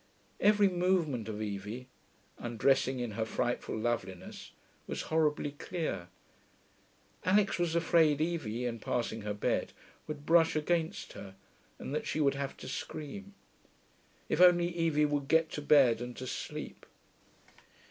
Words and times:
Every 0.39 0.67
movement 0.67 1.29
of 1.29 1.43
Evie, 1.43 1.87
undressing 2.39 2.99
in 2.99 3.11
her 3.11 3.23
frightful 3.23 3.77
loveliness, 3.77 4.51
was 4.87 5.03
horribly 5.13 5.51
clear. 5.51 6.07
Alix 7.23 7.59
was 7.59 7.75
afraid 7.75 8.19
Evie, 8.19 8.65
in 8.65 8.79
passing 8.79 9.21
her 9.21 9.35
bed, 9.35 9.73
would 10.07 10.25
brush 10.25 10.55
against 10.55 11.13
her, 11.13 11.35
and 11.77 11.93
that 11.93 12.07
she 12.07 12.19
would 12.19 12.33
have 12.33 12.57
to 12.57 12.67
scream. 12.67 13.35
If 14.27 14.41
only 14.41 14.69
Evie 14.75 15.05
would 15.05 15.27
get 15.27 15.51
to 15.51 15.61
bed 15.61 16.01
and 16.01 16.17
to 16.17 16.25
sleep. 16.25 16.87